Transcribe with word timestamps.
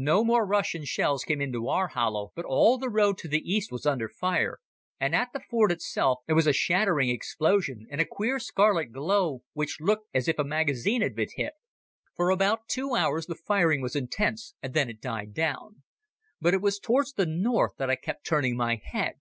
No 0.00 0.24
more 0.24 0.46
Russian 0.46 0.86
shells 0.86 1.24
came 1.24 1.42
into 1.42 1.68
our 1.68 1.88
hollow, 1.88 2.32
but 2.34 2.46
all 2.48 2.78
the 2.78 2.88
road 2.88 3.18
to 3.18 3.28
the 3.28 3.42
east 3.52 3.70
was 3.70 3.84
under 3.84 4.08
fire, 4.08 4.60
and 4.98 5.14
at 5.14 5.28
the 5.34 5.40
Fort 5.50 5.70
itself 5.70 6.20
there 6.26 6.34
was 6.34 6.46
a 6.46 6.54
shattering 6.54 7.10
explosion 7.10 7.86
and 7.90 8.00
a 8.00 8.06
queer 8.06 8.38
scarlet 8.38 8.92
glow 8.92 9.42
which 9.52 9.76
looked 9.78 10.08
as 10.14 10.26
if 10.26 10.38
a 10.38 10.42
magazine 10.42 11.02
had 11.02 11.14
been 11.14 11.28
hit. 11.36 11.52
For 12.16 12.30
about 12.30 12.66
two 12.66 12.94
hours 12.94 13.26
the 13.26 13.34
firing 13.34 13.82
was 13.82 13.94
intense, 13.94 14.54
and 14.62 14.72
then 14.72 14.88
it 14.88 15.02
died 15.02 15.34
down. 15.34 15.82
But 16.40 16.54
it 16.54 16.62
was 16.62 16.78
towards 16.78 17.12
the 17.12 17.26
north 17.26 17.72
that 17.76 17.90
I 17.90 17.96
kept 17.96 18.24
turning 18.24 18.56
my 18.56 18.80
head. 18.82 19.16